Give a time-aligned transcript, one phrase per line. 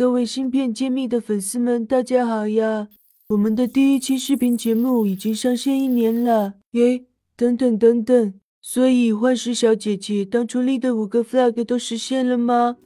[0.00, 2.88] 各位芯片揭秘的粉丝们，大家好呀！
[3.28, 7.04] 我们的第一期视频节目已经上线一年了耶！
[7.36, 8.32] 等等等等，
[8.62, 12.78] 所以幻石小姐姐当初立的五个 flag 都实现了吗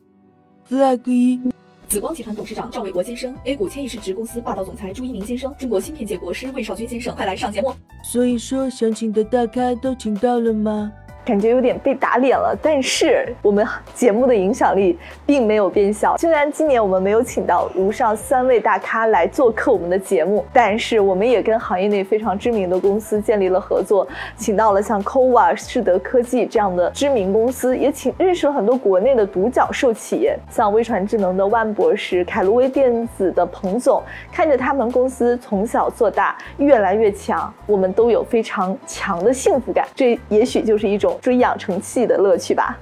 [0.68, 1.40] ？flag 一。
[1.86, 7.72] 紫光集团董事长赵卫国先生，A 股千亿市值公司霸道总裁朱一鸣先生，中国芯片界国师魏少军先生，快来上节目！
[8.02, 10.92] 所以说，想请的大咖都请到了吗？
[11.24, 16.16] 感觉有点被打脸了，但是我们节目的影响力并没有变小。
[16.18, 24.06] 虽然今年我们没有请到如上三位大咖来做客我们的节目，但是我们也跟行业内非常知名的公司建立了合作，
[24.36, 39.86] 请到了像 c o v a、世德科技这样的知名公司，也请认识了很多国内的独角兽企业，像微传智能的万博士、凯路威电子的彭总，看着他们公司从小做大，越来越强，我们都有非常强的幸福感。
[39.94, 41.13] 这也许就是一种。
[41.20, 42.78] 追养成器的乐趣吧。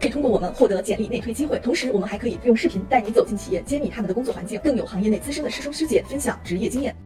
[0.00, 6.96] 可以通过我们获得简历内推机会，同时我们还可以用视频带你走进企业，揭秘他们的工作环境，更有行业内资深的师兄师姐分享职业经验。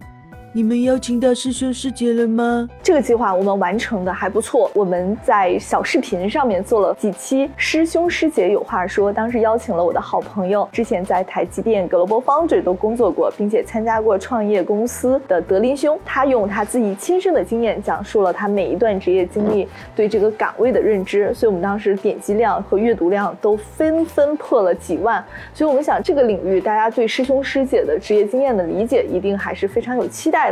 [0.57, 2.67] 你们邀请到师兄师姐了吗？
[2.83, 4.71] 这个计划我们完成的还不错。
[4.73, 25.23] 我们在小视频上面做了几期师兄师姐有话说，当时邀请了我的好朋友，之前在台积电、Global Foundry 都工作过，并且参加过创业公司的德林兄，他用他自己亲身的经验讲述了他每一段职业经历对这个岗位的认知，所以我们当时点击量和阅读量都纷纷破了几万。
[25.53, 30.46] 所以我们想这个领域大家对师兄师姐的职业经验的理解一定还是非常有期待。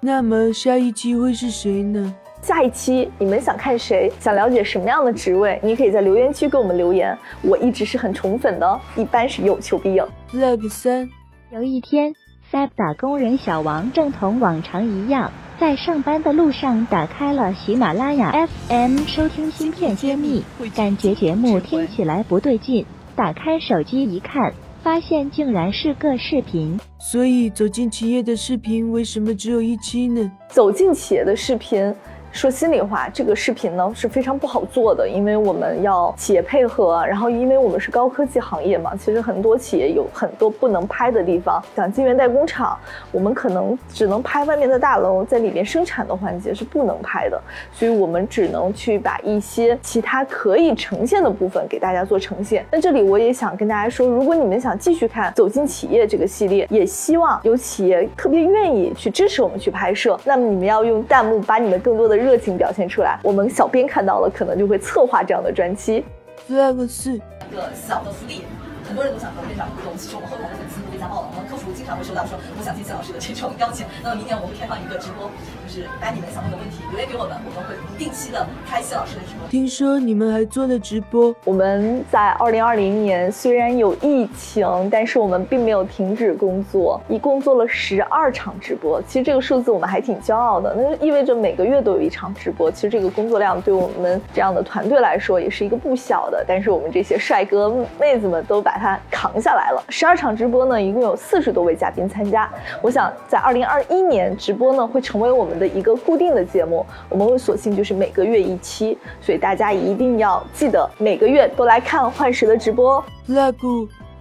[0.00, 2.14] 那么下一期会是谁呢？
[2.42, 4.10] 下一期你们想看谁？
[4.18, 5.60] 想了解什么样的职位？
[5.62, 7.16] 你可以在留言区给我们留言。
[7.42, 10.02] 我一直是很宠粉的，一般是有求必应。
[10.32, 11.10] Flag 三，
[11.50, 12.14] 有一天
[12.50, 18.32] ，Fab 打工人小王正同往常一样，在上班的路上打开了喜马拉雅
[18.68, 20.42] FM 收听芯片揭秘，
[20.74, 24.54] 感觉节目听起来不对劲，打开手机一看。
[24.82, 30.32] 发现竟然是个视频，所以走进企业的视频为什么只有一期呢？
[30.48, 31.94] 走进企业的视频。
[32.32, 41.60] 说心里话，这个视频呢是非常不好做的，因为我们要企业配合，然后因为我们是高科技行业嘛，其实很多企业有很多不能拍的地方。
[41.74, 42.78] 像晶圆代工厂，
[43.10, 47.40] 我们可能只能拍外面的大楼，在里面生产的环节是不能拍的，
[47.72, 52.64] 所以我们只能去把一些其他可以呈现的部分给大家做呈现。
[52.70, 62.19] 那这里我也想跟大家说，如果你们想继续看《走进企业》这个系列，也希望有企业特别愿意去支持我们去拍摄，那么你们要用弹幕把你们更多的。
[62.20, 66.04] 热情表现出来，我们小编看到了，可能就会策划这样的专辑。
[66.48, 68.42] Flag 四，一个小的福利，
[68.90, 73.86] 很多人都想和店长互动，其实我们后台的粉丝都被家暴了，我们客服经常会收到说我想接谢老师的这种邀请。
[74.02, 75.30] 那么明年我们会开放一个直播。
[75.62, 79.48] 就是把你们想问的问题留言给我们，我们会不定期的开谢老师的直播。
[79.48, 81.32] 听说你们还做了直播？
[81.44, 89.00] 我们在二零二零年虽然有疫情，但是我们并没有停止工作，一共做了十二场直播。
[89.02, 92.68] 其实这个数字我们还挺骄傲的，那就意味着每个月都有一场直播。
[92.68, 99.84] 其实这个工作量对我们这样的团队来说也是一个不小的，但是我们这些帅哥妹子们都把它扛下来了。
[99.88, 102.50] 十二场直播呢，一共有四十多位嘉宾参加。
[102.82, 105.60] 我想在二零二一年直播呢会成为我们。
[105.60, 113.04] 的一个固定的节目，我们会索性就是每个月一期，所以大家一定要记得每个月都来看幻石的直播。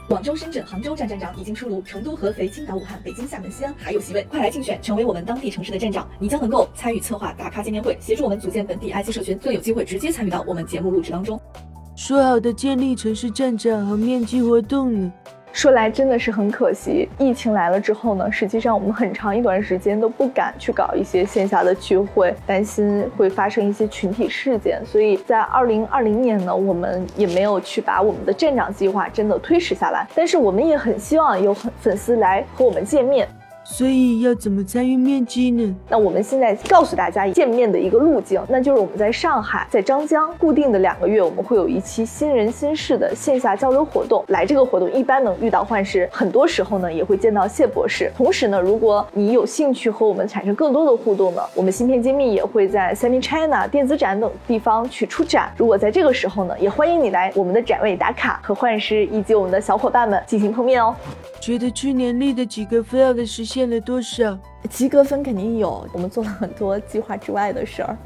[0.10, 11.39] 广州、深圳、杭州站站长已经出炉，成都、合肥、青岛、武汉、北京、厦门、西安还有席位，快来竞选，成为我们当地城市的站长，你将能够参与策划大咖见面会，协助我们组建本地 IT 社群，更有机会直接参与到我们节目录制当中。
[12.10, 15.14] 说好的建立城市站长和面基活动呢？
[15.54, 30.08] 说来真的是很可惜，疫情来了之后呢，实际上我们很长一段时间都不敢去搞一些线下的聚会，担心会发生一些群体事件，所以在二零二零年呢，我们也没有去把我们的站长计划真的推迟下来。
[30.16, 33.28] 但是我们也很希望有很粉丝来和我们见面。
[33.72, 35.76] 所以要怎么参与面基呢？
[35.90, 44.26] 那我们现在告诉大家见面的一个路径，那就是我们在上海，在张江固定的两个月，我们会有一期新人新事的线下交流活动。
[44.30, 48.12] 来这个活动一般能遇到幻师，很多时候呢也会见到谢博士。
[48.18, 55.54] 同时呢，如果你有兴趣和我们产生更多的互动呢，我们芯片揭秘也会在 Semi China 电子展等地方去出展。
[55.56, 60.96] 如果在这个时候呢，也欢迎你来我们的展位打卡，和幻师以及我们的小伙伴们进行碰面哦。
[61.50, 64.38] 觉得去年立的几个 flag 实现了多少？
[64.70, 67.98] 及格分肯定有，我们做了很多计划之外的事儿。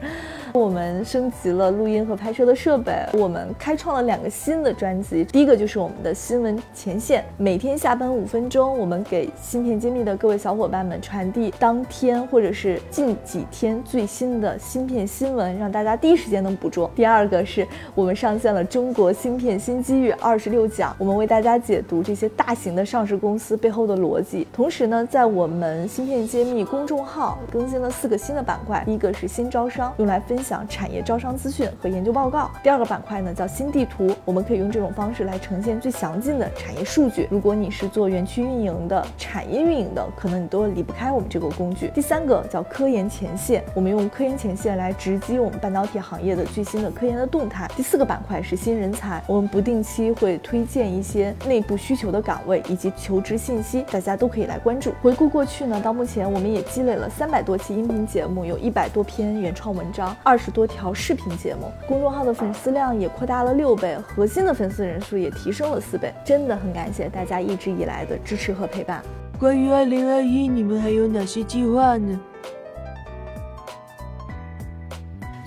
[0.53, 5.25] 我们升级了录音和拍摄的设备，我们开创了两个新的专辑。
[5.25, 16.89] 第一个就是我们的新闻前线，每天下班五分钟，我们给芯片揭秘的各位小伙伴们传递当天或者是近几天最新的芯片新闻，让大家第一时间能捕捉。
[16.95, 24.47] 第二个是我们上线了中国芯片新机遇二十六讲，我们为大家解读这些大型的上市公司背后的逻辑。
[24.53, 37.27] 同时呢，在我们芯片揭秘公众号更新了四个新的板块，一个是新招商，用来分享产业招商资讯和研究报告；第二个板块呢叫新地图，我们可以用这种方式来呈现最详尽的产业数据。
[37.31, 41.89] 如果你是做园区运营的、产业运营的，可能你都离不开我们这个工具。
[41.95, 47.69] 第三个叫科研前线，我们用科研前线来直击我们半导体行业的最新的科研的动态。
[47.75, 54.91] 第四个板块是新人才，我们不定期会推荐一些内部需求的岗位以及求职信息，大家都可以来关注。
[55.01, 69.03] 回顾过去呢，到目前我们也积累了三百多期音频节目，有一百多篇原创文章，二十多条视频节目，公众号的粉丝量也扩大了六倍，核心的粉丝人数也提升了四倍，真的很感谢大家一直以来的支持和陪伴。
[69.38, 72.19] 关于二零二一，你们还有哪些计划呢？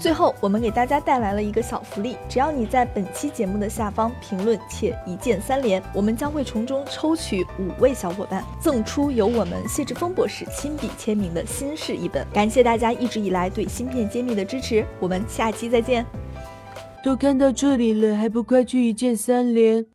[0.06, 12.24] 最后，我们给大家带来了一个小福利，只要你在本期节目的下方评论且一键三连，我们将会从中抽取五位小伙伴，赠出由我们谢志峰博士亲笔签名的新式一本。
[12.32, 16.06] 感谢大家一直以来对芯片揭秘的支持，我们下期再见。
[17.02, 19.86] 都看到这里了，还不快去一键三连！